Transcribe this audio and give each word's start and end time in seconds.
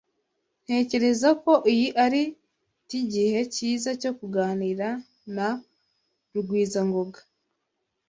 Ntekereza 0.63 1.29
ko 1.43 1.51
iyi 1.73 1.87
ari 2.05 2.23
tigihe 2.89 3.39
cyiza 3.53 3.89
cyo 4.01 4.11
kuganira 4.19 4.87
na 5.35 5.47
Rugwizangoga. 6.33 7.19